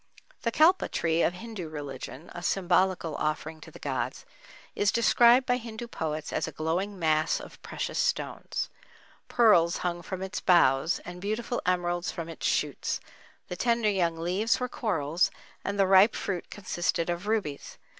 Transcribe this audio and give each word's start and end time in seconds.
The 0.41 0.51
Kalpa 0.51 0.89
Tree 0.89 1.21
of 1.21 1.33
Hindu 1.35 1.69
religion, 1.69 2.31
a 2.33 2.41
symbolical 2.41 3.15
offering 3.17 3.61
to 3.61 3.69
the 3.69 3.77
gods, 3.77 4.25
is 4.75 4.91
described 4.91 5.45
by 5.45 5.57
Hindu 5.57 5.85
poets 5.85 6.33
as 6.33 6.47
a 6.47 6.51
glowing 6.51 6.97
mass 6.97 7.39
of 7.39 7.61
precious 7.61 7.99
stones. 7.99 8.71
Pearls 9.27 9.77
hung 9.85 10.01
from 10.01 10.23
its 10.23 10.39
boughs 10.41 10.97
and 11.05 11.21
beautiful 11.21 11.61
emeralds 11.67 12.11
from 12.11 12.29
its 12.29 12.47
shoots; 12.47 12.99
the 13.47 13.55
tender 13.55 13.91
young 13.91 14.17
leaves 14.17 14.59
were 14.59 14.67
corals, 14.67 15.29
and 15.63 15.77
the 15.79 15.85
ripe 15.85 16.15
fruit 16.15 16.49
consisted 16.49 17.07
of 17.07 17.27
rubies. 17.27 17.77